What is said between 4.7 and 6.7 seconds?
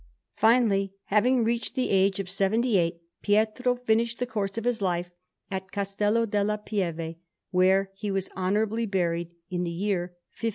life at Castello della